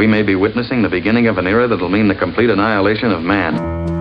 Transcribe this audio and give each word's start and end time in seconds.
we 0.00 0.06
may 0.06 0.22
be 0.22 0.34
witnessing 0.34 0.80
the 0.80 0.88
beginning 0.88 1.26
of 1.26 1.36
an 1.36 1.46
era 1.46 1.68
that'll 1.68 1.90
mean 1.90 2.08
the 2.08 2.14
complete 2.14 2.48
annihilation 2.48 3.12
of 3.12 3.20
man. 3.20 3.99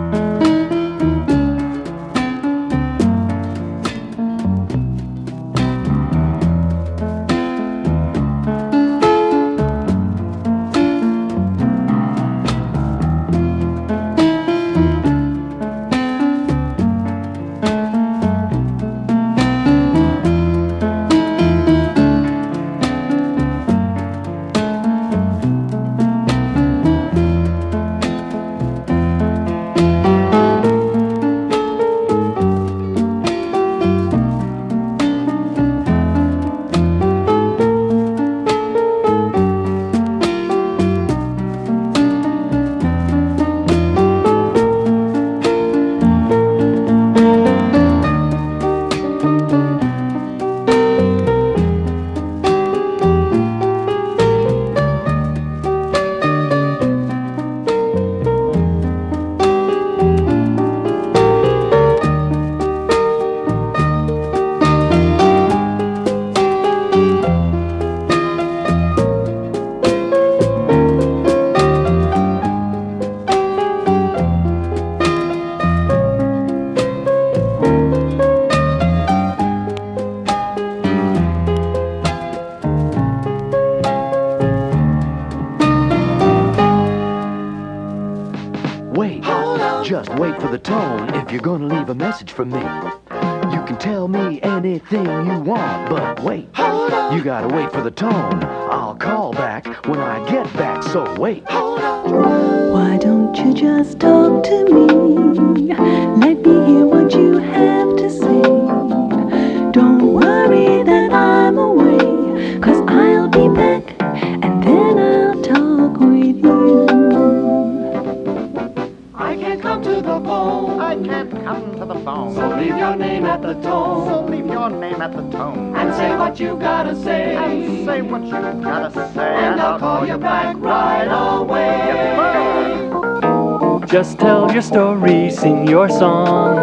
Just 133.85 134.19
tell 134.19 134.49
your 134.49 134.61
story, 134.61 135.29
sing 135.31 135.67
your 135.67 135.89
song. 135.89 136.55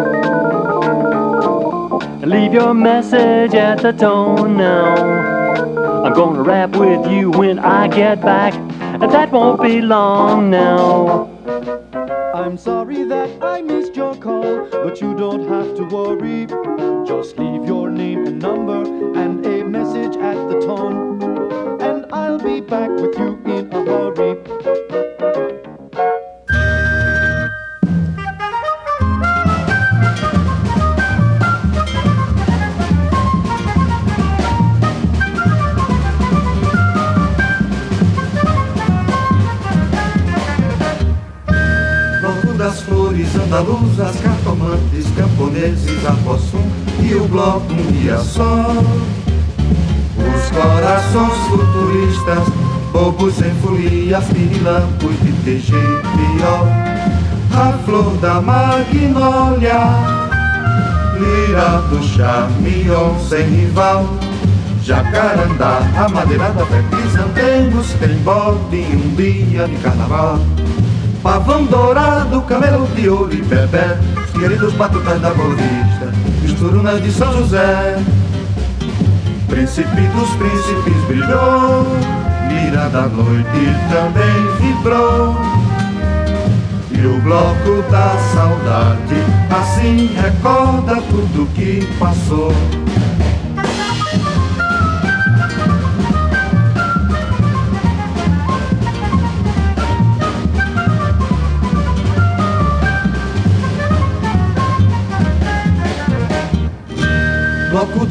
Leave 2.23 2.53
your 2.55 2.73
message 2.73 3.53
at 3.53 3.77
the 3.83 3.91
tone 3.91 4.57
now. 4.57 4.95
I'm 6.03 6.13
gonna 6.13 6.41
rap 6.41 6.75
with 6.75 7.05
you 7.05 7.29
when 7.29 7.59
I 7.59 7.87
get 7.87 8.19
back, 8.21 8.55
and 8.81 9.11
that 9.11 9.31
won't 9.31 9.61
be 9.61 9.81
long 9.81 10.49
now. 10.49 11.29
I'm 12.33 12.57
sorry 12.57 13.03
that 13.03 13.29
I 13.43 13.61
missed 13.61 13.95
your 13.95 14.15
call, 14.15 14.69
but 14.71 14.99
you 15.01 15.13
don't 15.13 15.47
have 15.47 15.75
to 15.75 15.83
worry. 15.83 16.16
Pirilampos 54.47 55.15
de 55.23 55.31
pior. 55.43 56.67
A 57.55 57.73
flor 57.85 58.17
da 58.17 58.39
magnólia, 58.41 59.79
lira 61.19 61.81
do 61.89 62.01
charmion 62.03 63.17
sem 63.27 63.43
rival. 63.43 64.05
Jacarandá, 64.83 65.79
a 65.97 66.07
madeira 66.07 66.49
da 66.51 66.65
pé, 66.65 66.81
crisantemos, 66.89 67.91
tem 67.99 68.15
bode 68.19 68.77
um 68.77 69.15
dia 69.15 69.67
de 69.67 69.75
carnaval. 69.77 70.39
Pavão 71.21 71.65
dourado, 71.65 72.41
camelo 72.43 72.87
de 72.95 73.09
ouro 73.09 73.33
e 73.33 73.41
bebê 73.41 73.97
Queridos 74.39 74.71
batutas 74.73 75.19
da 75.19 75.31
Paulista 75.31 76.13
Misturunas 76.43 77.01
de 77.01 77.11
São 77.11 77.33
José 77.33 77.97
Príncipe 79.49 80.01
dos 80.13 80.29
príncipes 80.35 81.03
brilhou 81.07 82.16
Mira 82.47 82.89
da 82.89 83.07
noite 83.07 83.75
também 83.89 84.57
vibrou. 84.59 85.35
E 86.91 87.05
o 87.05 87.21
bloco 87.21 87.83
da 87.91 88.17
saudade 88.33 89.37
Assim 89.49 90.07
recorda 90.15 91.01
tudo 91.09 91.47
que 91.53 91.87
passou 91.97 92.51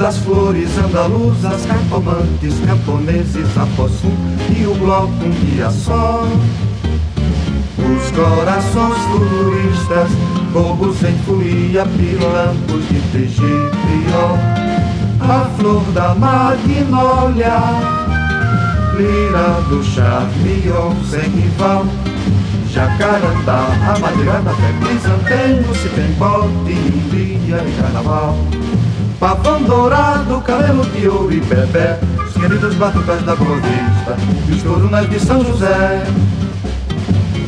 das 0.07 0.19
flores 0.19 0.71
andaluzas, 0.79 1.67
cartomantes, 1.67 2.55
camponeses, 2.65 3.59
apossum 3.59 4.15
e 4.57 4.65
o 4.65 4.73
bloco 4.77 5.09
um 5.09 5.31
dia 5.31 5.69
só. 5.69 6.23
Os 7.77 8.11
corações 8.13 8.99
futuristas, 9.11 10.09
bobos 10.53 11.03
em 11.03 11.19
folia, 11.25 11.85
pilampos 11.85 12.89
de 12.89 13.01
tegipriol. 13.11 14.39
A 15.23 15.51
flor 15.59 15.83
da 15.93 16.15
magnólia, 16.15 17.59
lira 18.97 19.61
do 19.69 19.83
charmion 19.83 20.95
sem 21.11 21.29
rival. 21.31 21.85
Jacarandá, 22.71 23.67
a 23.89 23.99
madeira 23.99 24.41
da 24.41 24.53
pé, 24.53 24.73
crisantemo, 24.87 25.75
se 25.75 25.89
tem 25.89 26.13
bote 26.13 26.75
dia 27.47 27.59
de 27.59 27.73
carnaval. 27.81 28.37
Pavão 29.19 29.63
dourado, 29.63 30.41
cabelo 30.43 30.85
de 30.87 31.09
ouro 31.09 31.33
e 31.33 31.41
bebê. 31.41 31.97
Os 32.23 32.35
queridos 32.35 32.75
batucas 32.75 33.23
da 33.23 33.35
Boa 33.35 33.59
E 34.49 34.53
os 34.53 34.63
corunas 34.63 35.09
de 35.09 35.19
São 35.19 35.43
José. 35.43 36.05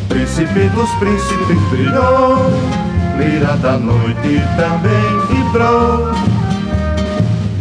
Príncipe 0.09 0.69
dos 0.71 0.91
príncipes 0.93 1.61
brilhou 1.71 2.51
Lira 3.19 3.57
da 3.59 3.77
noite 3.77 4.43
também 4.57 5.27
vibrou. 5.29 6.13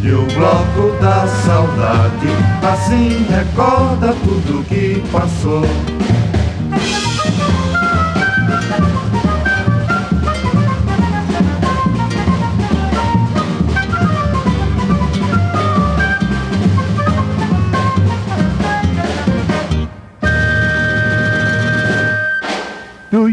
E 0.02 0.12
o 0.12 0.26
bloco 0.36 0.96
da 1.02 1.28
saudade 1.28 2.28
Assim 2.64 3.26
recorda 3.30 4.16
tudo 4.24 4.64
que 4.70 5.04
passou 5.12 5.64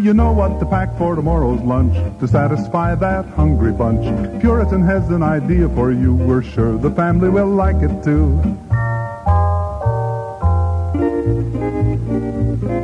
you 0.04 0.12
know 0.12 0.32
what 0.32 0.60
to 0.60 0.66
pack 0.66 0.94
for 0.98 1.16
tomorrow's 1.16 1.62
lunch 1.62 1.94
to 2.20 2.28
satisfy 2.28 2.94
that 2.94 3.24
hungry 3.24 3.72
bunch. 3.72 4.04
Puritan 4.42 4.82
has 4.82 5.08
an 5.08 5.22
idea 5.22 5.66
for 5.70 5.92
you. 5.92 6.14
We're 6.14 6.42
sure 6.42 6.76
the 6.76 6.90
family 6.90 7.30
will 7.30 7.48
like 7.48 7.76
it 7.76 8.04
too. 8.04 8.38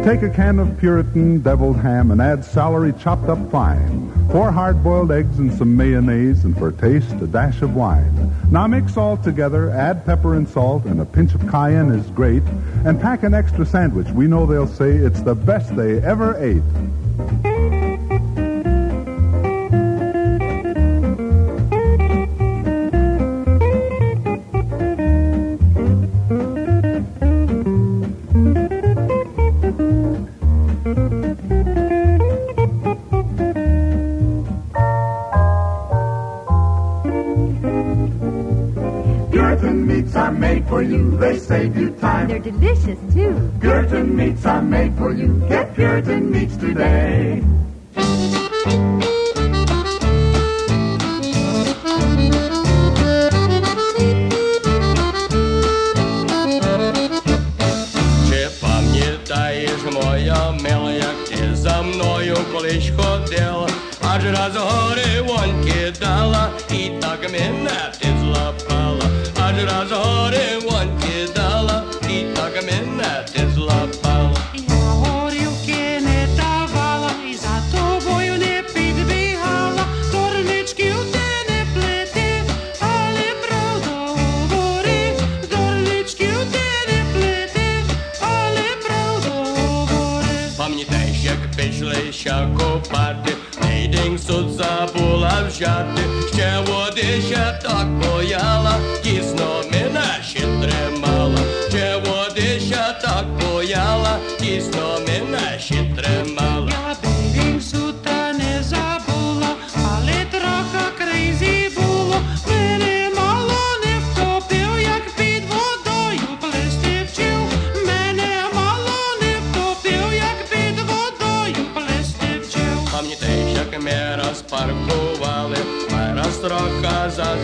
Take 0.03 0.23
a 0.23 0.31
can 0.35 0.59
of 0.59 0.79
Puritan 0.79 1.43
deviled 1.43 1.77
ham 1.77 2.11
and 2.11 2.23
add 2.23 2.43
celery 2.43 2.95
chopped 2.95 3.29
up 3.29 3.51
fine. 3.51 4.11
Four 4.31 4.51
hard-boiled 4.51 5.13
eggs 5.13 5.39
and 5.39 5.53
some 5.53 5.77
mayonnaise, 5.77 6.45
and 6.45 6.57
for 6.57 6.73
taste, 6.73 7.13
a 7.21 7.27
dash 7.27 7.61
of 7.61 7.75
wine. 7.75 8.33
Now 8.51 8.67
mix 8.67 8.97
all 8.97 9.19
together, 9.19 9.69
add 9.71 10.07
pepper 10.07 10.37
and 10.37 10.49
salt, 10.49 10.87
and 10.87 11.01
a 11.01 11.05
pinch 11.05 11.35
of 11.35 11.47
cayenne 11.49 11.91
is 11.91 12.07
great. 12.13 12.45
And 12.87 12.99
pack 12.99 13.25
an 13.25 13.35
extra 13.35 13.67
sandwich. 13.67 14.09
We 14.09 14.27
know 14.27 14.47
they'll 14.47 14.67
say 14.67 14.93
it's 14.93 15.21
the 15.21 15.35
best 15.35 15.77
they 15.77 16.01
ever 16.03 16.37
ate. 16.43 16.63
Puritan 39.31 39.87
meats 39.87 40.17
are 40.17 40.33
made 40.33 40.67
for 40.67 40.83
you. 40.83 41.17
They 41.17 41.39
save 41.39 41.77
you 41.77 41.91
time. 41.91 42.29
They're 42.29 42.39
delicious, 42.39 42.99
too. 43.15 43.40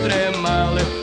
extremal 0.07 0.96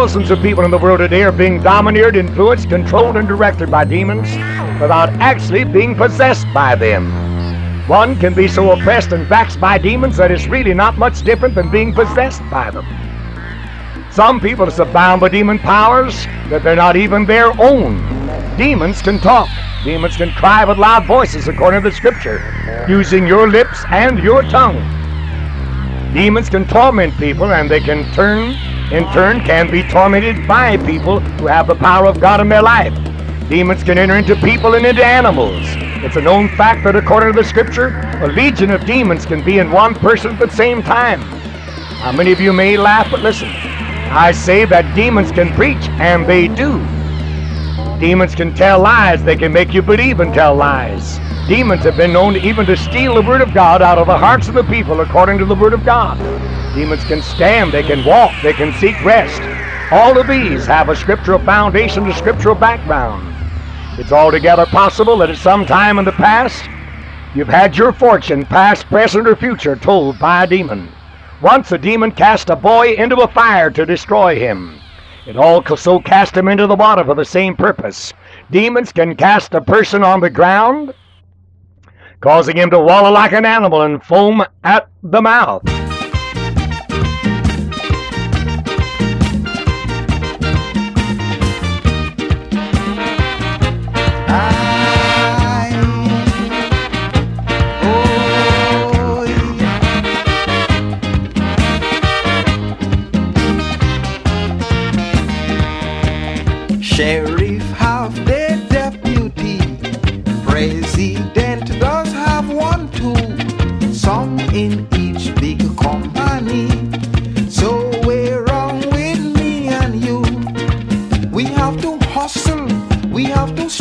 Thousands 0.00 0.30
of 0.30 0.40
people 0.40 0.64
in 0.64 0.70
the 0.70 0.78
world 0.78 1.00
today 1.00 1.24
are 1.24 1.30
being 1.30 1.62
domineered, 1.62 2.16
influenced, 2.16 2.70
controlled, 2.70 3.18
and 3.18 3.28
directed 3.28 3.70
by 3.70 3.84
demons 3.84 4.30
without 4.80 5.10
actually 5.20 5.62
being 5.62 5.94
possessed 5.94 6.46
by 6.54 6.74
them. 6.74 7.12
One 7.86 8.18
can 8.18 8.32
be 8.32 8.48
so 8.48 8.70
oppressed 8.70 9.12
and 9.12 9.26
vexed 9.26 9.60
by 9.60 9.76
demons 9.76 10.16
that 10.16 10.30
it's 10.30 10.46
really 10.46 10.72
not 10.72 10.96
much 10.96 11.20
different 11.20 11.54
than 11.54 11.70
being 11.70 11.92
possessed 11.92 12.40
by 12.50 12.70
them. 12.70 12.86
Some 14.10 14.40
people 14.40 14.68
are 14.68 14.70
so 14.70 14.86
bound 14.86 15.20
by 15.20 15.28
demon 15.28 15.58
powers 15.58 16.24
that 16.48 16.62
they're 16.64 16.74
not 16.74 16.96
even 16.96 17.26
their 17.26 17.52
own. 17.60 17.98
Demons 18.56 19.02
can 19.02 19.18
talk. 19.18 19.50
Demons 19.84 20.16
can 20.16 20.30
cry 20.30 20.64
with 20.64 20.78
loud 20.78 21.04
voices 21.04 21.46
according 21.46 21.82
to 21.82 21.90
the 21.90 21.94
scripture, 21.94 22.86
using 22.88 23.26
your 23.26 23.50
lips 23.50 23.84
and 23.90 24.18
your 24.20 24.44
tongue. 24.44 24.80
Demons 26.14 26.48
can 26.48 26.66
torment 26.66 27.14
people 27.18 27.52
and 27.52 27.70
they 27.70 27.80
can 27.80 28.10
turn, 28.14 28.56
in 28.92 29.10
turn, 29.12 29.40
can 29.40 29.70
be 29.70 29.82
tormented 29.84 30.46
by 30.48 30.76
people 30.78 31.20
who 31.20 31.46
have 31.46 31.66
the 31.66 31.74
power 31.74 32.06
of 32.06 32.20
God 32.20 32.40
in 32.40 32.48
their 32.48 32.62
life. 32.62 32.94
Demons 33.48 33.82
can 33.82 33.98
enter 33.98 34.16
into 34.16 34.36
people 34.36 34.74
and 34.74 34.84
into 34.84 35.04
animals. 35.04 35.64
It's 36.04 36.16
a 36.16 36.20
known 36.20 36.48
fact 36.48 36.84
that 36.84 36.96
according 36.96 37.32
to 37.32 37.40
the 37.40 37.46
scripture, 37.46 37.88
a 38.22 38.28
legion 38.28 38.70
of 38.70 38.84
demons 38.86 39.26
can 39.26 39.44
be 39.44 39.58
in 39.58 39.70
one 39.70 39.94
person 39.94 40.32
at 40.32 40.38
the 40.38 40.50
same 40.56 40.82
time. 40.82 41.20
How 42.00 42.12
many 42.12 42.32
of 42.32 42.40
you 42.40 42.52
may 42.52 42.76
laugh, 42.76 43.10
but 43.10 43.20
listen. 43.20 43.48
I 43.48 44.32
say 44.32 44.64
that 44.64 44.94
demons 44.96 45.30
can 45.30 45.54
preach, 45.54 45.88
and 46.00 46.26
they 46.26 46.48
do. 46.48 46.78
Demons 48.00 48.34
can 48.34 48.54
tell 48.54 48.80
lies. 48.80 49.22
They 49.22 49.36
can 49.36 49.52
make 49.52 49.74
you 49.74 49.82
believe 49.82 50.20
and 50.20 50.32
tell 50.32 50.54
lies. 50.54 51.18
Demons 51.46 51.84
have 51.84 51.96
been 51.96 52.12
known 52.12 52.36
even 52.36 52.66
to 52.66 52.76
steal 52.76 53.14
the 53.14 53.22
Word 53.22 53.40
of 53.40 53.52
God 53.52 53.82
out 53.82 53.98
of 53.98 54.06
the 54.06 54.16
hearts 54.16 54.48
of 54.48 54.54
the 54.54 54.64
people 54.64 55.00
according 55.00 55.38
to 55.38 55.44
the 55.44 55.54
Word 55.54 55.74
of 55.74 55.84
God. 55.84 56.18
Demons 56.74 57.02
can 57.04 57.20
stand, 57.20 57.72
they 57.72 57.82
can 57.82 58.04
walk, 58.04 58.32
they 58.42 58.52
can 58.52 58.72
seek 58.74 59.02
rest. 59.04 59.42
All 59.92 60.16
of 60.16 60.28
these 60.28 60.66
have 60.66 60.88
a 60.88 60.94
scriptural 60.94 61.40
foundation, 61.40 62.06
a 62.06 62.14
scriptural 62.14 62.54
background. 62.54 63.34
It's 63.98 64.12
altogether 64.12 64.66
possible 64.66 65.16
that 65.18 65.30
at 65.30 65.36
some 65.36 65.66
time 65.66 65.98
in 65.98 66.04
the 66.04 66.12
past, 66.12 66.62
you've 67.34 67.48
had 67.48 67.76
your 67.76 67.92
fortune, 67.92 68.46
past, 68.46 68.86
present, 68.86 69.26
or 69.26 69.34
future, 69.34 69.74
told 69.74 70.18
by 70.20 70.44
a 70.44 70.46
demon. 70.46 70.88
Once 71.42 71.72
a 71.72 71.78
demon 71.78 72.12
cast 72.12 72.50
a 72.50 72.56
boy 72.56 72.92
into 72.92 73.16
a 73.16 73.28
fire 73.28 73.70
to 73.70 73.84
destroy 73.84 74.38
him. 74.38 74.80
It 75.26 75.36
also 75.36 75.98
cast 75.98 76.36
him 76.36 76.46
into 76.46 76.68
the 76.68 76.76
water 76.76 77.04
for 77.04 77.16
the 77.16 77.24
same 77.24 77.56
purpose. 77.56 78.12
Demons 78.52 78.92
can 78.92 79.16
cast 79.16 79.54
a 79.54 79.60
person 79.60 80.04
on 80.04 80.20
the 80.20 80.30
ground, 80.30 80.94
causing 82.20 82.56
him 82.56 82.70
to 82.70 82.78
wallow 82.78 83.10
like 83.10 83.32
an 83.32 83.44
animal 83.44 83.82
and 83.82 84.02
foam 84.04 84.44
at 84.62 84.88
the 85.02 85.20
mouth. 85.20 85.89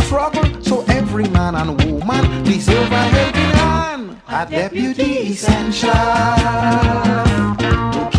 Struggle. 0.10 0.64
So 0.64 0.84
every 0.88 1.28
man 1.30 1.54
and 1.54 1.70
woman 1.84 2.44
deserve 2.44 2.92
a 2.92 3.04
helping 3.16 3.54
hand. 3.62 4.22
A 4.28 4.46
deputy 4.50 5.12
essential 5.34 5.92
to 8.02 8.19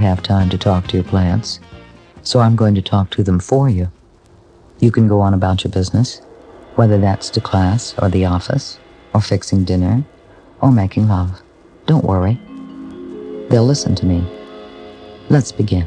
have 0.00 0.22
time 0.22 0.48
to 0.50 0.58
talk 0.58 0.86
to 0.88 0.96
your 0.96 1.04
plants, 1.04 1.60
so 2.22 2.40
I'm 2.40 2.56
going 2.56 2.74
to 2.74 2.82
talk 2.82 3.10
to 3.10 3.22
them 3.22 3.38
for 3.38 3.68
you. 3.68 3.90
You 4.80 4.90
can 4.90 5.08
go 5.08 5.20
on 5.20 5.34
about 5.34 5.62
your 5.62 5.70
business, 5.70 6.20
whether 6.74 6.98
that's 6.98 7.30
to 7.30 7.40
class 7.40 7.94
or 7.98 8.08
the 8.08 8.24
office, 8.24 8.78
or 9.14 9.20
fixing 9.20 9.64
dinner, 9.64 10.04
or 10.60 10.72
making 10.72 11.08
love. 11.08 11.42
Don't 11.86 12.04
worry. 12.04 12.40
They'll 13.48 13.66
listen 13.66 13.94
to 13.96 14.06
me. 14.06 14.24
Let's 15.28 15.52
begin. 15.52 15.86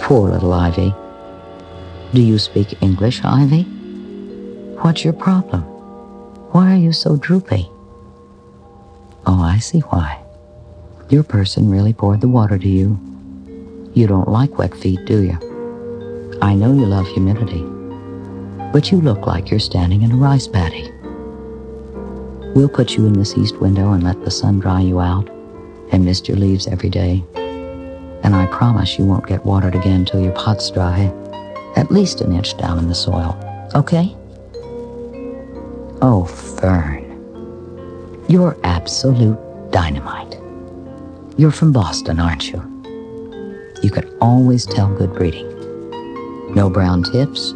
Poor 0.00 0.28
little 0.30 0.52
Ivy. 0.52 0.94
Do 2.12 2.20
you 2.20 2.38
speak 2.38 2.82
English, 2.82 3.20
Ivy? 3.24 3.62
What's 4.82 5.04
your 5.04 5.12
problem? 5.14 5.62
Why 6.52 6.72
are 6.72 6.76
you 6.76 6.92
so 6.92 7.16
droopy? 7.16 7.68
Oh, 9.26 9.40
I 9.40 9.58
see 9.58 9.80
why. 9.80 10.21
Your 11.12 11.22
person 11.22 11.68
really 11.68 11.92
poured 11.92 12.22
the 12.22 12.28
water 12.28 12.56
to 12.56 12.66
you. 12.66 12.98
You 13.92 14.06
don't 14.06 14.30
like 14.30 14.56
wet 14.56 14.74
feet, 14.74 15.04
do 15.04 15.22
you? 15.22 16.38
I 16.40 16.54
know 16.54 16.72
you 16.72 16.86
love 16.86 17.06
humidity, 17.06 17.60
but 18.72 18.90
you 18.90 18.98
look 18.98 19.26
like 19.26 19.50
you're 19.50 19.60
standing 19.60 20.00
in 20.00 20.12
a 20.12 20.16
rice 20.16 20.48
paddy. 20.48 20.90
We'll 22.54 22.70
put 22.70 22.96
you 22.96 23.04
in 23.04 23.12
this 23.12 23.36
east 23.36 23.58
window 23.58 23.92
and 23.92 24.02
let 24.02 24.24
the 24.24 24.30
sun 24.30 24.58
dry 24.58 24.80
you 24.80 25.00
out 25.00 25.28
and 25.90 26.02
mist 26.02 26.28
your 26.28 26.38
leaves 26.38 26.66
every 26.66 26.88
day. 26.88 27.22
And 27.34 28.34
I 28.34 28.46
promise 28.46 28.98
you 28.98 29.04
won't 29.04 29.26
get 29.26 29.44
watered 29.44 29.74
again 29.74 30.06
till 30.06 30.22
your 30.22 30.32
pot's 30.32 30.70
dry, 30.70 31.12
at 31.76 31.90
least 31.90 32.22
an 32.22 32.32
inch 32.32 32.56
down 32.56 32.78
in 32.78 32.88
the 32.88 32.94
soil. 32.94 33.38
Okay? 33.74 34.16
Oh, 36.00 36.24
Fern. 36.24 37.04
You're 38.30 38.56
absolute 38.64 39.38
dynamite. 39.72 40.41
You're 41.38 41.50
from 41.50 41.72
Boston, 41.72 42.20
aren't 42.20 42.52
you? 42.52 42.58
You 43.82 43.90
can 43.90 44.06
always 44.20 44.66
tell 44.66 44.94
good 44.94 45.14
breeding. 45.14 45.48
No 46.54 46.68
brown 46.68 47.02
tips, 47.04 47.52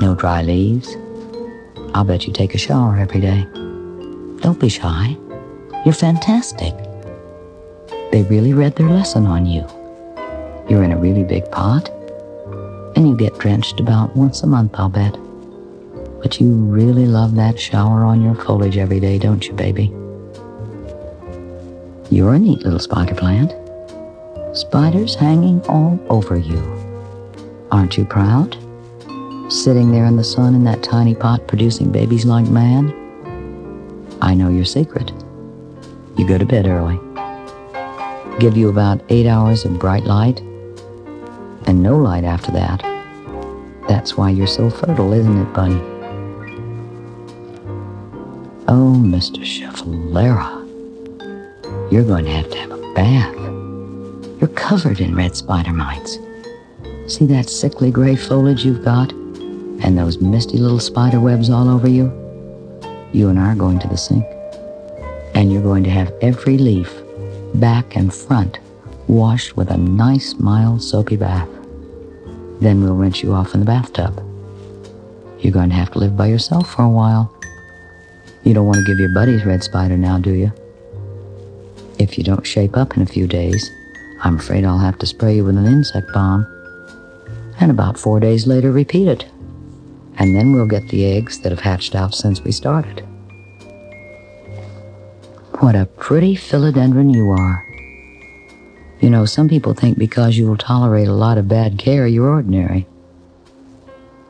no 0.00 0.14
dry 0.18 0.40
leaves. 0.40 0.96
I'll 1.92 2.04
bet 2.04 2.26
you 2.26 2.32
take 2.32 2.54
a 2.54 2.58
shower 2.58 2.96
every 2.96 3.20
day. 3.20 3.46
Don't 4.40 4.58
be 4.58 4.70
shy. 4.70 5.18
You're 5.84 5.92
fantastic. 5.92 6.72
They 8.10 8.26
really 8.30 8.54
read 8.54 8.76
their 8.76 8.88
lesson 8.88 9.26
on 9.26 9.44
you. 9.44 9.66
You're 10.66 10.82
in 10.82 10.92
a 10.92 10.98
really 10.98 11.24
big 11.24 11.50
pot, 11.50 11.90
and 12.96 13.06
you 13.06 13.16
get 13.18 13.38
drenched 13.38 13.80
about 13.80 14.16
once 14.16 14.42
a 14.42 14.46
month, 14.46 14.72
I'll 14.76 14.88
bet. 14.88 15.12
But 16.22 16.40
you 16.40 16.54
really 16.54 17.04
love 17.04 17.34
that 17.34 17.60
shower 17.60 18.02
on 18.04 18.22
your 18.22 18.34
foliage 18.34 18.78
every 18.78 18.98
day, 18.98 19.18
don't 19.18 19.46
you, 19.46 19.52
baby? 19.52 19.94
You're 22.10 22.34
a 22.34 22.38
neat 22.38 22.62
little 22.62 22.78
spider 22.78 23.14
plant. 23.14 23.52
Spiders 24.56 25.14
hanging 25.14 25.60
all 25.66 25.98
over 26.10 26.36
you. 26.36 26.58
Aren't 27.72 27.96
you 27.96 28.04
proud? 28.04 28.56
Sitting 29.48 29.90
there 29.90 30.04
in 30.04 30.16
the 30.16 30.24
sun 30.24 30.54
in 30.54 30.64
that 30.64 30.82
tiny 30.82 31.14
pot 31.14 31.48
producing 31.48 31.90
babies 31.90 32.24
like 32.24 32.46
mad? 32.46 32.94
I 34.20 34.34
know 34.34 34.48
your 34.48 34.64
secret. 34.64 35.12
You 36.16 36.26
go 36.26 36.38
to 36.38 36.44
bed 36.46 36.66
early. 36.66 36.98
Give 38.38 38.56
you 38.56 38.68
about 38.68 39.00
eight 39.08 39.26
hours 39.26 39.64
of 39.64 39.78
bright 39.78 40.04
light, 40.04 40.40
and 41.66 41.82
no 41.82 41.96
light 41.96 42.24
after 42.24 42.52
that. 42.52 42.82
That's 43.88 44.16
why 44.16 44.30
you're 44.30 44.46
so 44.46 44.70
fertile, 44.70 45.12
isn't 45.12 45.36
it, 45.36 45.52
Bunny? 45.52 45.80
Oh, 48.68 48.94
Mr. 48.96 49.42
Schefflera. 49.42 50.63
You're 51.94 52.02
going 52.02 52.24
to 52.24 52.32
have 52.32 52.50
to 52.50 52.58
have 52.58 52.72
a 52.72 52.92
bath. 52.92 53.36
You're 54.40 54.50
covered 54.56 54.98
in 54.98 55.14
red 55.14 55.36
spider 55.36 55.72
mites. 55.72 56.18
See 57.06 57.24
that 57.26 57.48
sickly 57.48 57.92
gray 57.92 58.16
foliage 58.16 58.64
you've 58.64 58.84
got? 58.84 59.12
And 59.12 59.96
those 59.96 60.18
misty 60.18 60.58
little 60.58 60.80
spider 60.80 61.20
webs 61.20 61.50
all 61.50 61.68
over 61.68 61.88
you? 61.88 62.06
You 63.12 63.28
and 63.28 63.38
I 63.38 63.52
are 63.52 63.54
going 63.54 63.78
to 63.78 63.86
the 63.86 63.96
sink. 63.96 64.24
And 65.36 65.52
you're 65.52 65.62
going 65.62 65.84
to 65.84 65.90
have 65.90 66.12
every 66.20 66.58
leaf, 66.58 66.92
back 67.54 67.94
and 67.94 68.12
front, 68.12 68.58
washed 69.06 69.56
with 69.56 69.70
a 69.70 69.76
nice, 69.76 70.34
mild, 70.34 70.82
soapy 70.82 71.14
bath. 71.14 71.48
Then 72.60 72.82
we'll 72.82 72.96
rinse 72.96 73.22
you 73.22 73.32
off 73.32 73.54
in 73.54 73.60
the 73.60 73.66
bathtub. 73.66 74.20
You're 75.38 75.52
going 75.52 75.68
to 75.68 75.76
have 75.76 75.92
to 75.92 76.00
live 76.00 76.16
by 76.16 76.26
yourself 76.26 76.74
for 76.74 76.82
a 76.82 76.88
while. 76.88 77.32
You 78.42 78.52
don't 78.52 78.66
want 78.66 78.78
to 78.78 78.84
give 78.84 78.98
your 78.98 79.14
buddies 79.14 79.46
red 79.46 79.62
spider 79.62 79.96
now, 79.96 80.18
do 80.18 80.32
you? 80.32 80.52
If 81.98 82.18
you 82.18 82.24
don't 82.24 82.46
shape 82.46 82.76
up 82.76 82.96
in 82.96 83.02
a 83.02 83.06
few 83.06 83.26
days, 83.26 83.70
I'm 84.22 84.38
afraid 84.38 84.64
I'll 84.64 84.78
have 84.78 84.98
to 84.98 85.06
spray 85.06 85.36
you 85.36 85.44
with 85.44 85.56
an 85.56 85.66
insect 85.66 86.12
bomb. 86.12 86.46
And 87.60 87.70
about 87.70 87.98
four 87.98 88.20
days 88.20 88.46
later, 88.46 88.72
repeat 88.72 89.06
it. 89.06 89.26
And 90.16 90.34
then 90.34 90.52
we'll 90.52 90.66
get 90.66 90.88
the 90.88 91.04
eggs 91.04 91.40
that 91.40 91.52
have 91.52 91.60
hatched 91.60 91.94
out 91.94 92.14
since 92.14 92.42
we 92.42 92.52
started. 92.52 93.00
What 95.60 95.76
a 95.76 95.86
pretty 95.86 96.34
philodendron 96.34 97.14
you 97.14 97.30
are. 97.30 97.64
You 99.00 99.10
know, 99.10 99.24
some 99.24 99.48
people 99.48 99.74
think 99.74 99.98
because 99.98 100.36
you 100.36 100.48
will 100.48 100.56
tolerate 100.56 101.08
a 101.08 101.12
lot 101.12 101.38
of 101.38 101.48
bad 101.48 101.78
care, 101.78 102.06
you're 102.06 102.28
ordinary. 102.28 102.86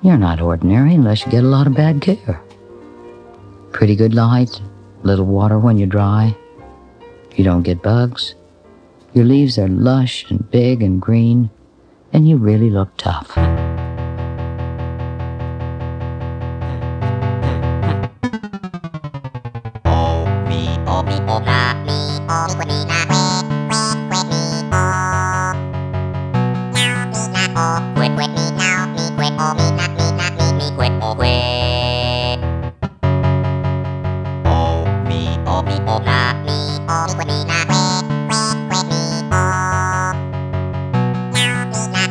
You're 0.03 0.19
not 0.19 0.41
ordinary 0.41 0.95
unless 0.95 1.25
you 1.25 1.33
get 1.33 1.45
a 1.45 1.49
lot 1.49 1.67
of 1.67 1.75
bad 1.75 2.03
care. 2.03 2.43
Pretty 3.73 3.97
good 3.97 4.15
light, 4.15 4.61
little 5.03 5.25
water 5.25 5.59
when 5.59 5.79
you're 5.79 5.87
dry. 5.87 6.37
You 7.35 7.45
don't 7.45 7.63
get 7.63 7.83
bugs. 7.83 8.35
Your 9.13 9.25
leaves 9.25 9.59
are 9.59 9.69
lush 9.69 10.31
and 10.31 10.49
big 10.51 10.83
and 10.83 11.01
green, 11.01 11.51
and 12.13 12.29
you 12.29 12.37
really 12.37 12.71
look 12.71 12.97
tough. 12.97 13.37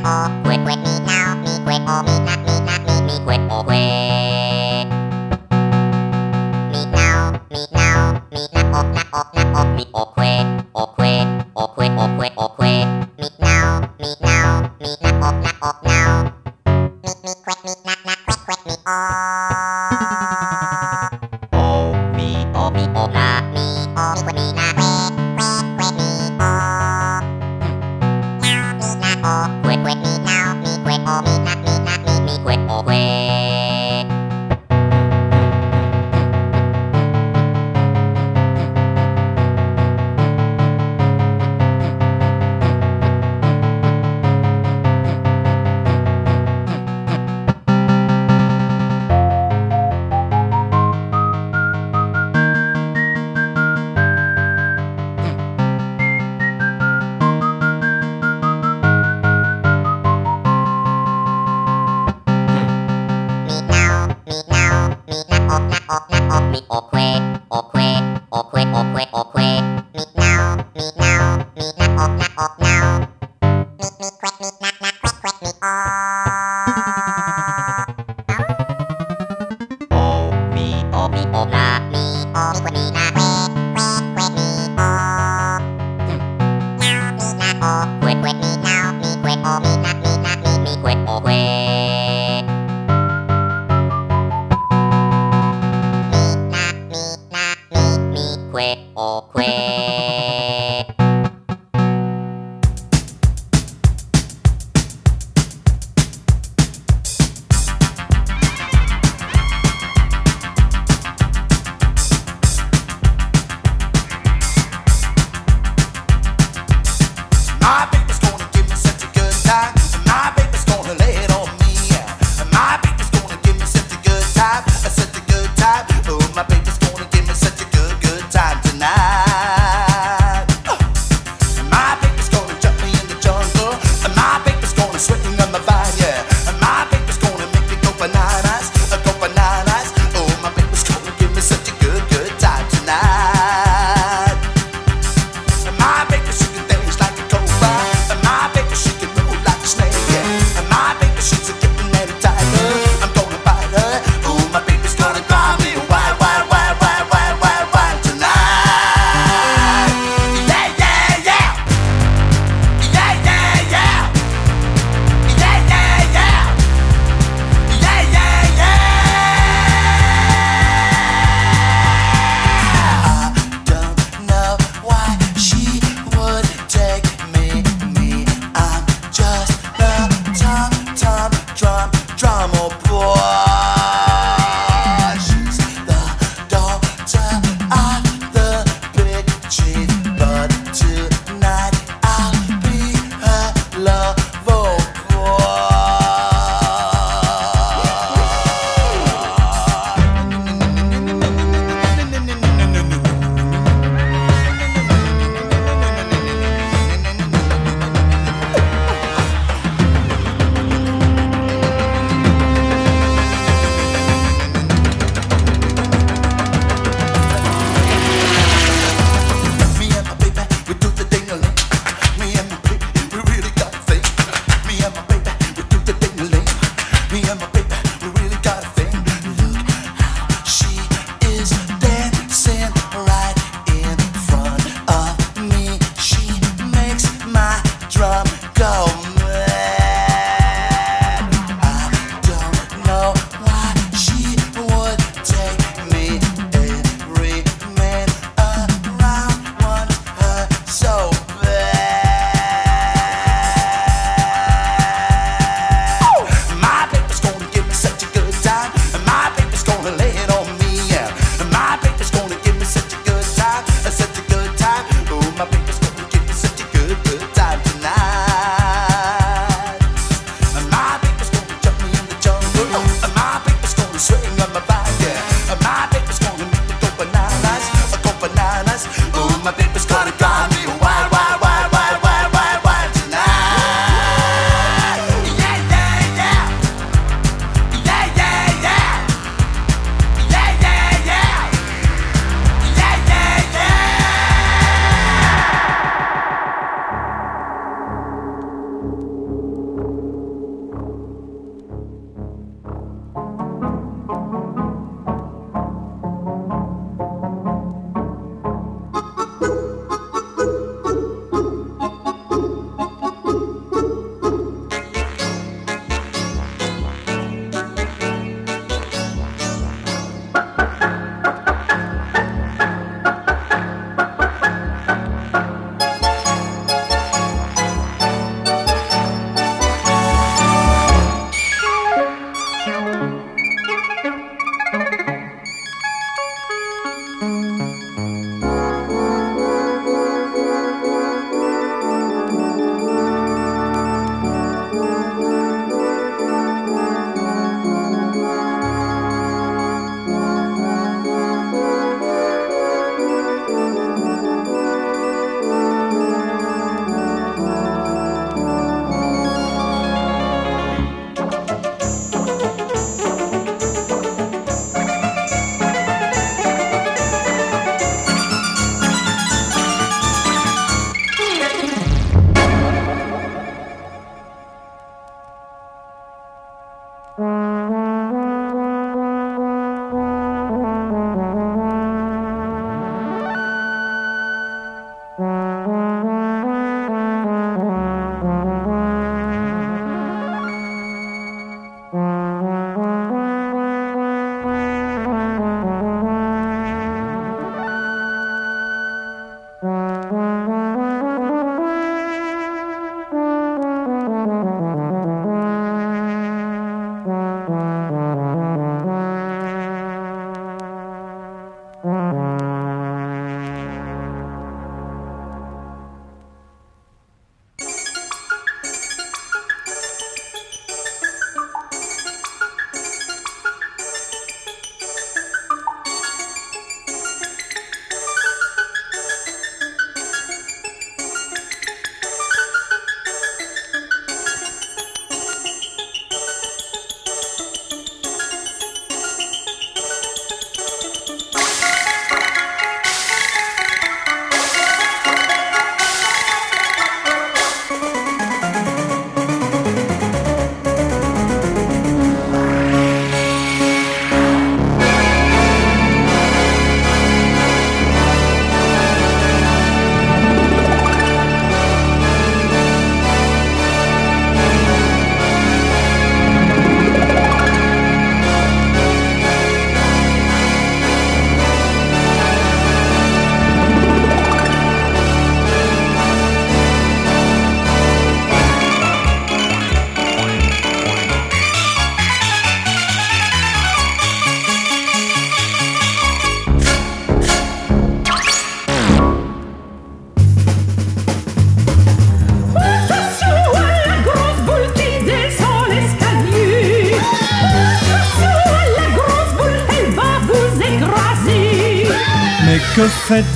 Wait, 0.03 0.59
wait. 0.65 0.82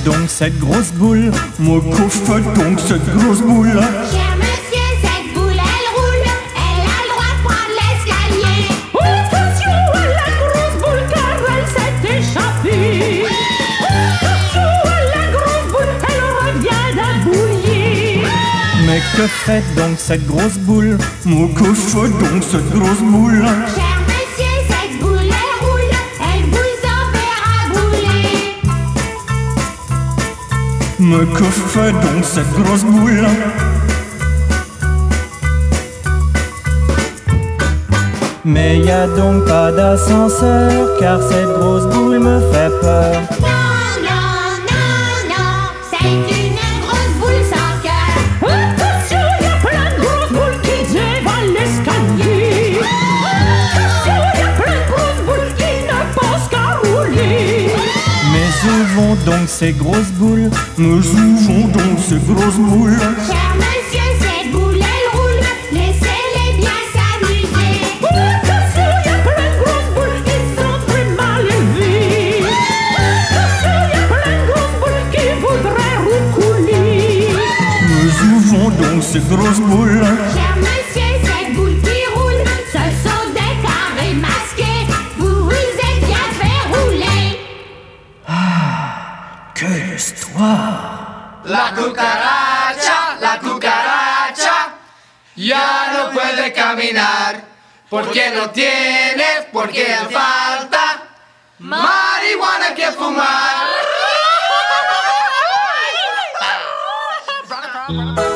donc 0.04 0.28
cette 0.28 0.58
grosse 0.58 0.92
boule. 0.92 1.30
Me 1.58 1.80
couche 1.80 2.20
donc 2.54 2.80
cette 2.80 3.04
grosse 3.16 3.40
boule? 3.42 3.72
Cher 3.72 4.36
monsieur, 4.36 4.88
cette 5.02 5.34
boule 5.34 5.52
elle 5.52 5.88
roule. 5.96 6.28
Elle 6.56 6.84
a 6.84 6.98
le 7.02 7.08
droit 7.12 7.32
de 7.34 7.42
prendre 7.44 7.74
l'escalier. 7.78 8.60
Oh 8.94 8.98
attention 9.00 9.78
à 9.94 10.04
la 10.20 10.30
grosse 10.42 10.76
boule 10.82 11.04
car 11.12 11.36
elle 11.54 11.68
s'est 11.74 12.18
échappée. 12.18 13.24
Oh, 13.80 13.84
attention 14.14 14.70
à 14.84 15.00
la 15.14 15.24
grosse 15.32 15.66
boule, 15.72 15.94
elle 16.08 16.26
revient 16.46 16.88
d'abouiller 16.96 18.22
Mais 18.86 19.00
que 19.16 19.26
fait 19.26 19.64
donc 19.76 19.94
cette 19.98 20.26
grosse 20.26 20.58
boule? 20.58 20.98
Me 21.24 21.46
couche 21.54 21.94
donc 21.94 22.42
cette 22.50 22.70
grosse 22.70 23.02
boule? 23.02 23.44
me 31.08 31.24
coiffe 31.24 31.76
donc 32.02 32.22
cette 32.22 32.52
grosse 32.52 32.84
boule. 32.84 33.26
Mais 38.44 38.78
y 38.78 38.90
a 38.90 39.06
donc 39.06 39.46
pas 39.46 39.72
d'ascenseur, 39.72 40.98
car 41.00 41.20
cette 41.22 41.52
grosse 41.58 41.86
boule 41.94 42.18
me 42.18 42.40
fait 42.52 42.70
peur. 42.80 43.12
Non, 43.40 43.48
non, 44.08 44.28
non, 44.70 45.10
non, 45.32 45.50
c'est 45.90 46.37
donc 59.24 59.48
ces 59.48 59.72
grosses 59.72 60.12
boules. 60.12 60.50
Me 60.76 61.00
jouons 61.00 61.68
donc 61.68 61.98
ces 62.06 62.16
grosses 62.16 62.56
boules. 62.56 62.98
¿Por 97.88 98.10
qué 98.10 98.30
no 98.30 98.50
tienes? 98.50 99.46
¿Por 99.52 99.70
qué 99.70 99.96
falta? 100.10 101.08
Marihuana 101.58 102.74
que 102.74 102.92
fumar. 102.92 103.66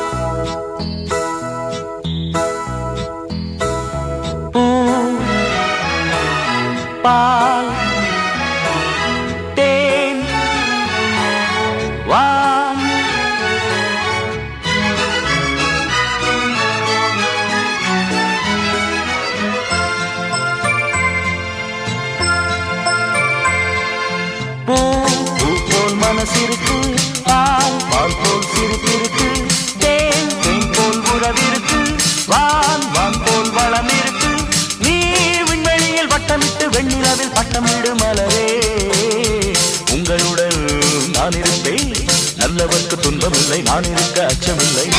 அச்சமில்லை 43.53 43.61
நான் 43.61 43.83
இருக்க 43.83 44.25
அச்சமில்லை. 44.25 44.92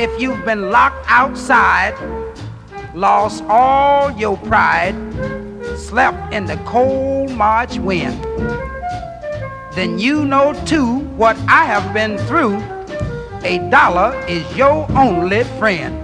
If 0.00 0.18
you've 0.18 0.46
been 0.46 0.70
locked 0.70 1.04
outside, 1.08 1.94
lost 2.94 3.44
all 3.50 4.10
your 4.12 4.38
pride, 4.38 4.94
slept 5.76 6.32
in 6.32 6.46
the 6.46 6.56
cold 6.64 7.30
March 7.32 7.76
wind, 7.76 8.18
then 9.74 9.98
you 9.98 10.24
know 10.24 10.54
too 10.64 11.00
what 11.20 11.36
I 11.40 11.66
have 11.66 11.92
been 11.92 12.16
through. 12.20 12.56
A 13.44 13.58
dollar 13.70 14.16
is 14.26 14.42
your 14.56 14.90
only 14.92 15.44
friend. 15.60 15.94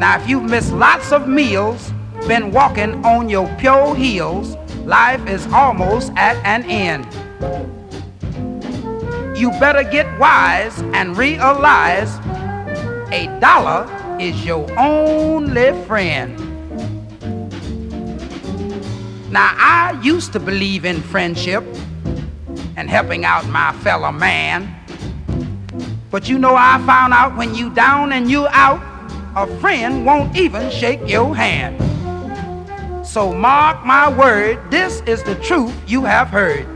Now, 0.00 0.18
if 0.18 0.26
you've 0.26 0.44
missed 0.44 0.72
lots 0.72 1.12
of 1.12 1.28
meals, 1.28 1.92
been 2.26 2.52
walking 2.52 3.04
on 3.04 3.28
your 3.28 3.54
pure 3.58 3.94
heels, 3.94 4.56
life 4.86 5.26
is 5.28 5.46
almost 5.48 6.10
at 6.16 6.36
an 6.46 6.64
end. 6.70 7.06
You 9.42 9.50
better 9.58 9.82
get 9.82 10.06
wise 10.20 10.82
and 10.94 11.16
realize 11.16 12.16
a 13.10 13.26
dollar 13.40 13.90
is 14.20 14.44
your 14.44 14.70
only 14.78 15.72
friend. 15.82 16.38
Now, 19.32 19.52
I 19.58 19.98
used 20.00 20.32
to 20.34 20.38
believe 20.38 20.84
in 20.84 21.02
friendship 21.02 21.64
and 22.76 22.88
helping 22.88 23.24
out 23.24 23.44
my 23.48 23.72
fellow 23.82 24.12
man. 24.12 24.72
But 26.12 26.28
you 26.28 26.38
know, 26.38 26.54
I 26.54 26.80
found 26.86 27.12
out 27.12 27.36
when 27.36 27.52
you 27.52 27.68
down 27.70 28.12
and 28.12 28.30
you 28.30 28.46
out, 28.46 28.80
a 29.34 29.48
friend 29.58 30.06
won't 30.06 30.36
even 30.36 30.70
shake 30.70 31.00
your 31.08 31.34
hand. 31.34 31.82
So 33.04 33.32
mark 33.32 33.84
my 33.84 34.08
word, 34.08 34.60
this 34.70 35.00
is 35.00 35.24
the 35.24 35.34
truth 35.34 35.74
you 35.88 36.04
have 36.04 36.28
heard. 36.28 36.71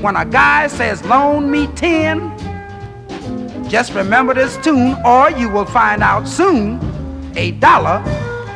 When 0.00 0.14
a 0.14 0.24
guy 0.24 0.68
says 0.68 1.04
loan 1.04 1.50
me 1.50 1.66
10, 1.66 3.68
just 3.68 3.94
remember 3.94 4.32
this 4.32 4.56
tune 4.58 4.96
or 5.04 5.30
you 5.30 5.48
will 5.48 5.64
find 5.64 6.02
out 6.02 6.28
soon 6.28 6.78
a 7.36 7.50
dollar 7.52 8.02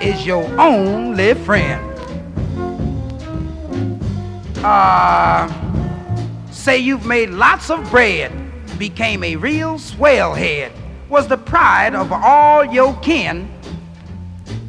is 0.01 0.24
your 0.24 0.45
only 0.61 1.34
friend. 1.34 1.88
Uh, 4.64 5.49
say 6.53 6.78
you've 6.78 7.07
made 7.07 7.30
lots 7.30 7.70
of 7.70 7.90
bread, 7.90 8.32
became 8.78 9.24
a 9.24 9.34
real 9.34 9.80
swell 9.80 10.34
head, 10.34 10.70
was 11.09 11.26
the 11.26 11.36
pride 11.36 11.97
of 11.97 12.12
all 12.12 12.64
your 12.64 12.95
kin. 13.01 13.53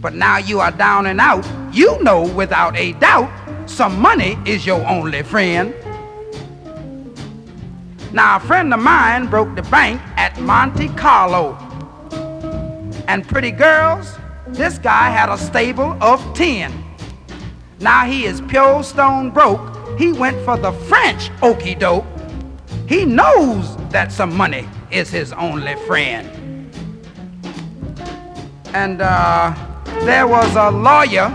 But 0.02 0.16
now 0.16 0.38
you 0.38 0.60
are 0.60 0.72
down 0.72 1.06
and 1.06 1.22
out, 1.22 1.48
you 1.72 2.02
know 2.04 2.28
without 2.34 2.76
a 2.76 2.94
doubt 2.94 3.30
some 3.70 4.00
money 4.00 4.38
is 4.46 4.66
your 4.66 4.86
only 4.88 5.24
friend. 5.24 5.74
Now, 8.14 8.36
a 8.36 8.39
friend 8.39 8.72
of 8.72 8.80
mine 8.80 9.26
broke 9.26 9.55
the 9.55 9.64
bank 9.64 9.99
at 10.18 10.39
Monte 10.39 10.89
Carlo. 10.89 11.57
And 13.07 13.28
pretty 13.28 13.49
girls, 13.49 14.20
this 14.49 14.78
guy 14.78 15.09
had 15.09 15.30
a 15.30 15.38
stable 15.38 15.97
of 15.99 16.22
10. 16.36 16.72
Now 17.80 18.05
he 18.05 18.26
is 18.26 18.39
pure 18.41 18.84
stone 18.84 19.32
broke. 19.32 19.97
He 19.97 20.14
went 20.14 20.39
for 20.45 20.57
the 20.57 20.72
French 20.72 21.32
okey 21.41 21.74
doke. 21.74 22.05
He 22.88 23.03
knows 23.03 23.76
that 23.89 24.11
some 24.11 24.38
money 24.38 24.70
is 24.91 25.09
his 25.09 25.34
only 25.34 25.76
friend. 25.88 26.30
And 28.76 29.01
uh, 29.01 29.55
there 30.05 30.28
was 30.28 30.55
a 30.55 30.70
lawyer 30.70 31.32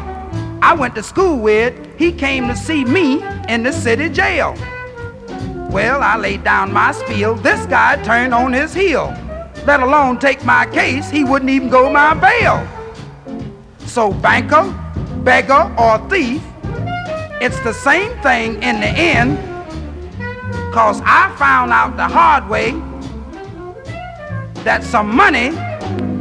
I 0.62 0.76
went 0.78 0.94
to 0.94 1.02
school 1.02 1.40
with. 1.40 1.74
He 1.98 2.12
came 2.12 2.46
to 2.46 2.54
see 2.54 2.84
me 2.84 3.20
in 3.48 3.64
the 3.64 3.72
city 3.72 4.08
jail. 4.08 4.56
Well, 5.68 6.02
I 6.02 6.16
laid 6.16 6.44
down 6.44 6.72
my 6.72 6.92
spiel. 6.92 7.34
This 7.34 7.66
guy 7.66 8.02
turned 8.02 8.32
on 8.32 8.54
his 8.54 8.72
heel. 8.72 9.14
Let 9.66 9.80
alone 9.80 10.18
take 10.18 10.42
my 10.44 10.64
case, 10.66 11.10
he 11.10 11.24
wouldn't 11.24 11.50
even 11.50 11.68
go 11.68 11.90
my 11.90 12.14
bail. 12.14 12.66
So, 13.86 14.12
banker, 14.12 14.72
beggar, 15.24 15.74
or 15.78 15.98
thief, 16.08 16.42
it's 17.42 17.60
the 17.60 17.74
same 17.74 18.18
thing 18.22 18.62
in 18.62 18.80
the 18.80 18.88
end. 18.88 19.38
Cause 20.72 21.02
I 21.04 21.34
found 21.36 21.70
out 21.70 21.96
the 21.96 22.08
hard 22.08 22.48
way 22.48 22.72
that 24.64 24.82
some 24.82 25.14
money 25.14 25.48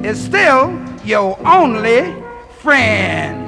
is 0.05 0.21
still 0.21 0.77
your 1.05 1.39
only 1.47 2.13
friend. 2.59 3.46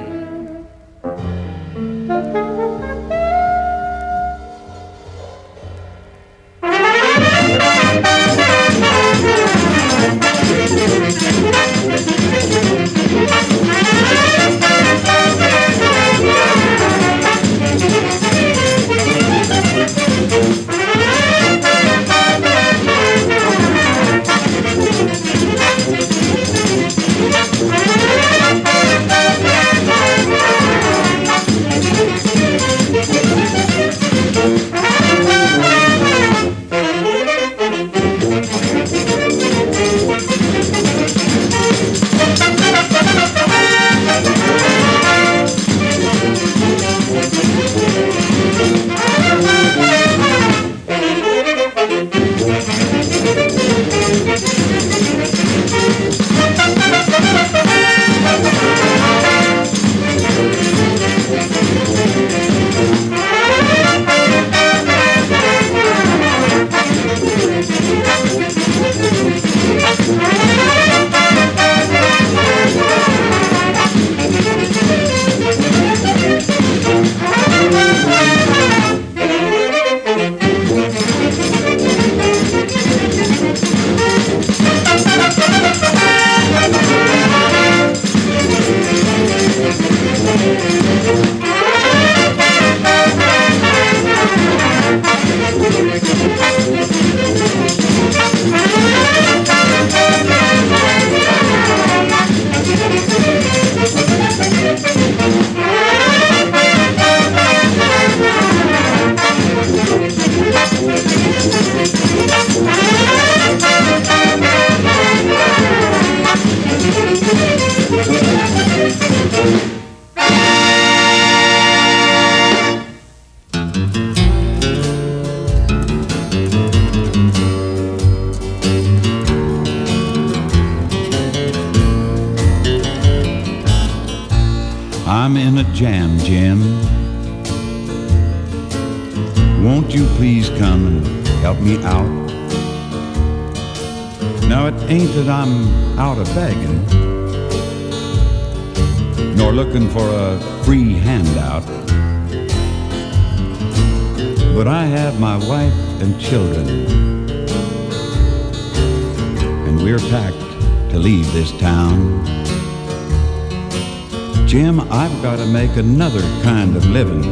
Make 165.70 165.84
another 165.84 166.20
kind 166.42 166.76
of 166.76 166.84
living 166.86 167.22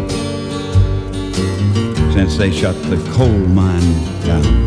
since 2.13 2.37
they 2.37 2.51
shut 2.51 2.75
the 2.85 2.97
coal 3.13 3.29
mine 3.29 3.81
down. 4.25 4.58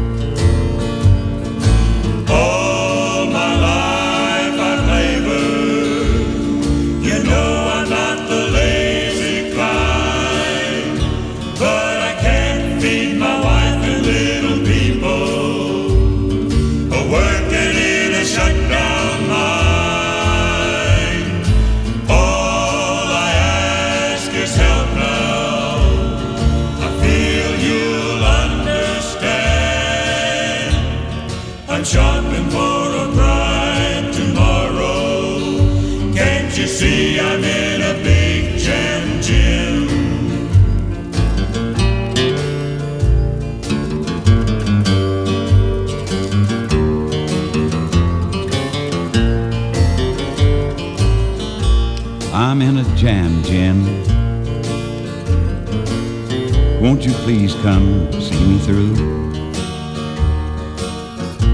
Come 57.61 58.11
see 58.13 58.43
me 58.45 58.57
through? 58.57 58.95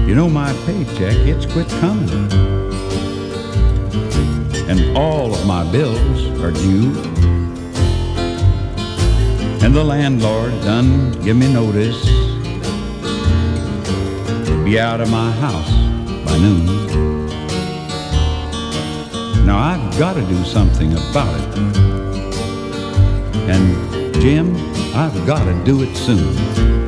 You 0.06 0.14
know 0.14 0.28
my 0.30 0.54
paycheck, 0.64 1.16
it's 1.28 1.44
quit 1.44 1.68
coming. 1.80 2.08
And 4.70 4.96
all 4.96 5.34
of 5.34 5.46
my 5.46 5.70
bills 5.70 6.40
are 6.40 6.50
due. 6.50 6.94
And 9.62 9.74
the 9.74 9.84
landlord 9.84 10.52
done 10.62 11.12
give 11.22 11.36
me 11.36 11.52
notice 11.52 12.02
to 14.46 14.62
be 14.64 14.78
out 14.80 15.02
of 15.02 15.10
my 15.10 15.30
house 15.32 15.72
by 16.24 16.38
noon. 16.38 16.66
Now 19.44 19.58
I've 19.58 19.98
got 19.98 20.14
to 20.14 20.22
do 20.22 20.42
something 20.44 20.92
about 20.92 21.38
it. 21.38 21.58
And 23.50 24.14
Jim, 24.22 24.56
I've 24.94 25.26
got 25.26 25.44
to 25.44 25.54
do 25.64 25.82
it 25.82 25.87
soon. 26.08 26.87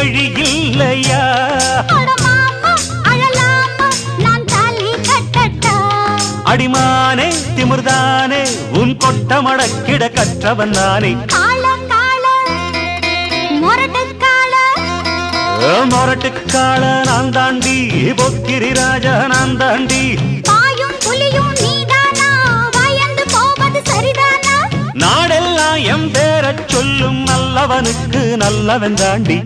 வழி 0.00 0.26
இல்லையா? 0.42 1.22
அடிமானே 6.44 7.26
திமிர்தானே 7.56 8.40
உன் 8.80 8.94
கொட்டமடக்கிட 9.02 10.02
கற்றவன் 10.16 10.70
நானே. 10.70 11.12
மொரட்டுக்கால 15.92 16.82
நான் 17.04 17.30
தாண்டி 17.30 17.76
பொக்கிரி 18.20 18.72
ராஜா 18.74 19.14
நான் 19.26 19.56
தாண்டி. 19.56 20.02
நாடெல்லாம் 25.04 25.80
M 25.84 26.10
பேரச் 26.10 26.68
சொல்லும் 26.68 27.20
நல்லவனுக்கு 27.26 28.22
நல்லவன் 28.36 28.94
தாண்டி. 28.94 29.38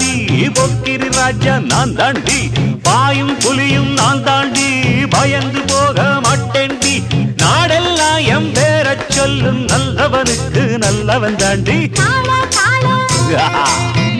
தாண்டி 0.00 0.12
பொக்கிரி 0.56 1.08
ராஜா 1.16 1.54
நான் 1.70 1.90
தாண்டி 1.98 2.38
பாயும் 2.86 3.34
புலியும் 3.42 3.90
நான் 3.98 4.22
தாண்டி 4.28 4.68
பயந்து 5.14 5.60
போக 5.72 6.04
மாட்டேண்டி 6.26 6.94
நாடெல்லாம் 7.42 8.22
எம் 8.36 8.48
பேரச் 8.56 9.04
சொல்லும் 9.16 9.60
நல்லவனுக்கு 9.72 10.64
நல்லவன் 10.84 11.38
தாண்டி 11.42 11.78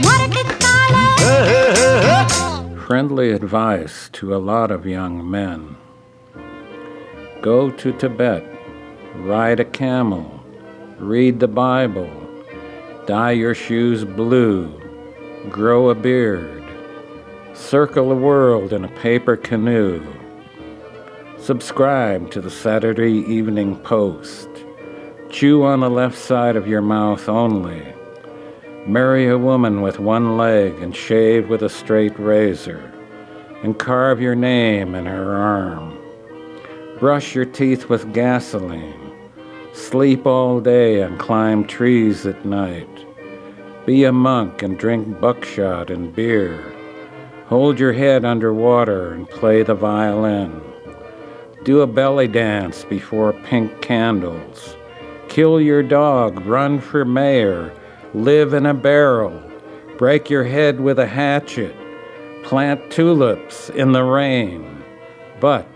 மொரட்டு 0.06 0.42
காள 0.64 0.94
Friendly 2.86 3.28
advice 3.32 3.96
to 4.16 4.24
a 4.36 4.42
lot 4.50 4.70
of 4.70 4.82
young 4.98 5.14
men 5.30 5.60
Go 7.42 7.56
to 7.80 7.88
Tibet, 8.02 8.44
ride 9.30 9.60
a 9.60 9.68
camel, 9.78 10.26
read 11.10 11.34
the 11.40 11.50
Bible, 11.60 12.12
dye 13.08 13.36
your 13.42 13.56
shoes 13.64 14.02
blue, 14.20 14.60
grow 15.49 15.89
a 15.89 15.95
beard, 15.95 16.63
circle 17.53 18.09
the 18.09 18.15
world 18.15 18.73
in 18.73 18.85
a 18.85 18.99
paper 18.99 19.35
canoe, 19.35 20.05
subscribe 21.39 22.29
to 22.29 22.41
the 22.41 22.51
Saturday 22.51 23.25
Evening 23.27 23.75
Post, 23.79 24.49
chew 25.29 25.63
on 25.63 25.79
the 25.79 25.89
left 25.89 26.17
side 26.17 26.55
of 26.55 26.67
your 26.67 26.81
mouth 26.81 27.27
only, 27.27 27.83
marry 28.85 29.27
a 29.27 29.37
woman 29.37 29.81
with 29.81 29.99
one 29.99 30.37
leg 30.37 30.73
and 30.81 30.95
shave 30.95 31.49
with 31.49 31.63
a 31.63 31.69
straight 31.69 32.17
razor, 32.19 32.91
and 33.63 33.79
carve 33.79 34.21
your 34.21 34.35
name 34.35 34.93
in 34.93 35.05
her 35.07 35.35
arm. 35.35 35.97
Brush 36.99 37.33
your 37.33 37.45
teeth 37.45 37.89
with 37.89 38.13
gasoline. 38.13 39.11
Sleep 39.73 40.27
all 40.27 40.59
day 40.59 41.01
and 41.01 41.17
climb 41.17 41.65
trees 41.65 42.27
at 42.27 42.45
night. 42.45 43.00
Be 43.85 44.03
a 44.03 44.11
monk 44.11 44.61
and 44.61 44.77
drink 44.77 45.19
buckshot 45.19 45.89
and 45.89 46.15
beer. 46.15 46.63
Hold 47.47 47.79
your 47.79 47.93
head 47.93 48.23
under 48.23 48.53
water 48.53 49.11
and 49.11 49.27
play 49.27 49.63
the 49.63 49.73
violin. 49.73 50.61
Do 51.63 51.81
a 51.81 51.87
belly 51.87 52.27
dance 52.27 52.83
before 52.85 53.33
pink 53.33 53.81
candles. 53.81 54.75
Kill 55.29 55.59
your 55.59 55.81
dog, 55.81 56.45
run 56.45 56.79
for 56.79 57.05
mayor, 57.05 57.73
live 58.13 58.53
in 58.53 58.67
a 58.67 58.73
barrel, 58.73 59.41
break 59.97 60.29
your 60.29 60.43
head 60.43 60.79
with 60.79 60.99
a 60.99 61.07
hatchet, 61.07 61.75
plant 62.43 62.91
tulips 62.91 63.69
in 63.71 63.93
the 63.93 64.03
rain. 64.03 64.83
But 65.39 65.67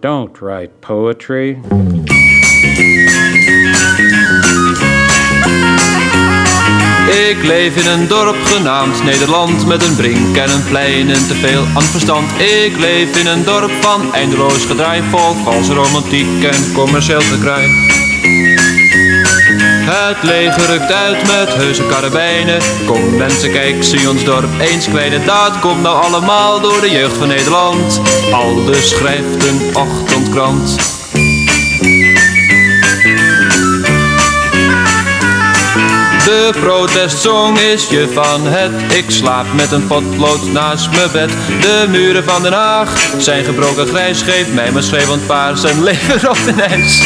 don't 0.00 0.40
write 0.40 0.80
poetry. 0.80 1.60
Ik 7.12 7.42
leef 7.42 7.76
in 7.76 7.86
een 7.86 8.08
dorp 8.08 8.36
genaamd 8.44 9.04
Nederland 9.04 9.66
Met 9.66 9.84
een 9.84 9.96
brink 9.96 10.36
en 10.36 10.50
een 10.50 10.64
plein 10.64 11.10
en 11.10 11.26
te 11.26 11.34
veel 11.34 11.64
aan 11.74 11.82
verstand 11.82 12.32
Ik 12.40 12.78
leef 12.78 13.18
in 13.18 13.26
een 13.26 13.44
dorp 13.44 13.70
van 13.80 14.14
eindeloos 14.14 14.64
gedraai 14.64 15.02
Vol 15.10 15.34
valse 15.44 15.74
romantiek 15.74 16.44
en 16.44 16.72
commercieel 16.72 17.20
gekraai. 17.20 17.68
Het 19.84 20.22
leger 20.22 20.66
rukt 20.66 20.92
uit 20.92 21.16
met 21.16 21.54
heuse 21.54 21.86
karabijnen. 21.86 22.60
Kom 22.86 23.16
mensen 23.16 23.52
kijk, 23.52 23.84
zie 23.84 24.10
ons 24.10 24.24
dorp 24.24 24.60
eens 24.60 24.88
kwijnen. 24.88 25.26
Dat 25.26 25.58
komt 25.58 25.82
nou 25.82 26.02
allemaal 26.02 26.60
door 26.60 26.80
de 26.80 26.90
jeugd 26.90 27.16
van 27.16 27.28
Nederland. 27.28 28.00
Al 28.32 28.64
dus 28.64 28.88
schrijft 28.88 29.46
een 29.48 29.76
ochtendkrant 29.76 31.00
De 36.32 36.52
protestsong 36.60 37.58
is 37.58 37.88
je 37.88 38.08
van 38.12 38.46
het. 38.46 38.96
Ik 38.96 39.10
slaap 39.10 39.46
met 39.54 39.72
een 39.72 39.86
potlood 39.86 40.44
naast 40.52 40.90
mijn 40.90 41.10
bed. 41.12 41.30
De 41.60 41.86
muren 41.88 42.24
van 42.24 42.42
Den 42.42 42.52
Haag 42.52 43.14
zijn 43.18 43.44
gebroken 43.44 43.86
grijs. 43.86 44.22
Geef 44.22 44.52
mij 44.52 44.72
mijn 44.72 44.84
schreeuwend 44.84 45.26
paars 45.26 45.64
en 45.64 45.82
lever 45.82 46.30
op 46.30 46.38
de 46.44 46.62
ijs. 46.62 46.98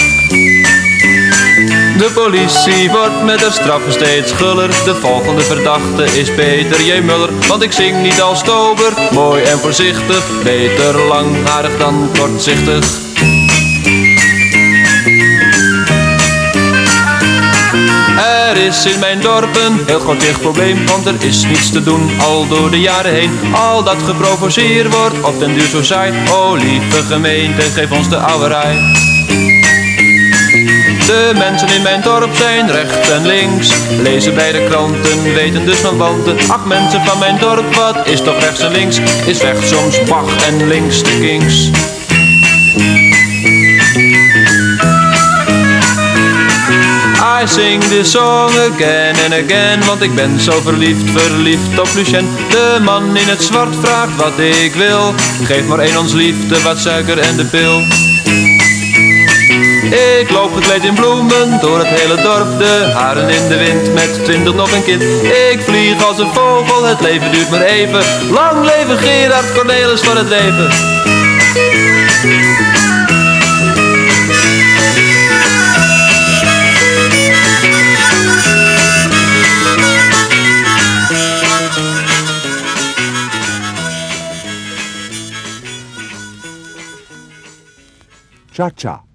De 1.98 2.10
politie 2.14 2.90
wordt 2.90 3.22
met 3.24 3.40
haar 3.40 3.52
straffen 3.52 3.92
steeds 3.92 4.32
guller. 4.32 4.68
De 4.68 4.94
volgende 4.94 5.42
verdachte 5.42 6.04
is 6.04 6.34
Peter 6.34 6.82
J. 6.82 7.00
Muller. 7.00 7.30
Want 7.48 7.62
ik 7.62 7.72
zing 7.72 8.02
niet 8.02 8.20
als 8.20 8.42
tober, 8.42 8.92
mooi 9.12 9.42
en 9.42 9.58
voorzichtig. 9.58 10.42
Beter 10.42 11.06
langharig 11.08 11.78
dan 11.78 12.10
kortzichtig 12.18 13.05
Is 18.56 18.84
in 18.84 18.98
mijn 18.98 19.20
dorp 19.20 19.56
een 19.56 19.82
heel 19.86 19.98
groot 19.98 20.40
probleem, 20.40 20.86
want 20.86 21.06
er 21.06 21.14
is 21.18 21.44
niets 21.44 21.70
te 21.70 21.82
doen 21.82 22.10
al 22.20 22.48
door 22.48 22.70
de 22.70 22.80
jaren 22.80 23.12
heen. 23.12 23.38
Al 23.54 23.84
dat 23.84 24.02
geprovoceerd 24.02 24.94
wordt 24.94 25.22
op 25.22 25.38
den 25.38 25.54
duur 25.54 25.68
zo 25.68 25.82
saai. 25.82 26.12
O 26.32 26.54
lieve 26.54 27.02
gemeente, 27.02 27.62
geef 27.62 27.90
ons 27.90 28.08
de 28.08 28.16
oude 28.16 28.46
rij. 28.46 28.76
De 31.06 31.32
mensen 31.34 31.68
in 31.68 31.82
mijn 31.82 32.02
dorp 32.02 32.34
zijn 32.34 32.70
rechts 32.70 33.10
en 33.10 33.26
links, 33.26 33.70
lezen 34.02 34.34
bij 34.34 34.52
de 34.52 34.66
kranten, 34.68 35.34
weten 35.34 35.64
dus 35.64 35.78
van 35.78 35.96
wanten. 35.96 36.36
Ach 36.48 36.64
mensen 36.64 37.04
van 37.04 37.18
mijn 37.18 37.38
dorp, 37.38 37.74
wat 37.74 38.06
is 38.06 38.20
toch 38.20 38.40
rechts 38.40 38.60
en 38.60 38.72
links? 38.72 38.98
Is 39.26 39.40
rechts 39.40 39.68
soms 39.68 40.02
Bach 40.02 40.46
en 40.46 40.68
links 40.68 41.02
de 41.02 41.18
Kings. 41.20 41.70
I 47.42 47.46
sing 47.46 47.80
this 47.80 48.10
song 48.10 48.50
again 48.72 49.14
and 49.24 49.34
again 49.34 49.84
Want 49.86 50.02
ik 50.02 50.14
ben 50.14 50.40
zo 50.40 50.60
verliefd, 50.60 51.10
verliefd 51.10 51.78
op 51.78 51.88
Lucien. 51.94 52.28
De 52.50 52.78
man 52.82 53.16
in 53.16 53.28
het 53.28 53.42
zwart 53.42 53.76
vraagt 53.80 54.16
wat 54.16 54.38
ik 54.38 54.74
wil. 54.74 55.14
Geef 55.42 55.66
maar 55.66 55.78
één 55.78 55.98
ons 55.98 56.12
liefde, 56.12 56.62
wat 56.62 56.78
suiker 56.78 57.18
en 57.18 57.36
de 57.36 57.44
pil. 57.44 57.80
Ik 60.20 60.30
loop 60.30 60.54
gekleed 60.54 60.84
in 60.84 60.94
bloemen 60.94 61.60
door 61.60 61.78
het 61.78 62.00
hele 62.00 62.22
dorp 62.22 62.58
De 62.58 62.90
haren 62.94 63.28
in 63.28 63.48
de 63.48 63.56
wind 63.56 63.94
met 63.94 64.24
twintig 64.24 64.54
nog 64.54 64.72
een 64.72 64.84
kind. 64.84 65.02
Ik 65.52 65.58
vlieg 65.60 66.06
als 66.06 66.18
een 66.18 66.32
vogel, 66.34 66.84
het 66.84 67.00
leven 67.00 67.32
duurt 67.32 67.50
maar 67.50 67.62
even. 67.62 68.02
Lang 68.30 68.64
leven 68.64 68.98
Gerard 68.98 69.52
Cornelis 69.52 70.00
van 70.00 70.16
het 70.16 70.28
leven 70.28 71.05
Cha 88.56 88.70
cha. 88.70 89.05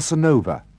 Bossa 0.00 0.16
Nova. 0.16 0.69